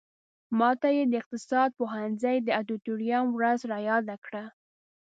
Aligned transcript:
ماته 0.59 0.87
یې 0.95 1.03
د 1.07 1.13
اقتصاد 1.21 1.69
پوهنځي 1.79 2.35
د 2.43 2.49
ادیتوریم 2.59 3.25
ورځ 3.37 3.59
را 3.71 3.79
یاده 3.89 4.15
کړه. 4.25 4.43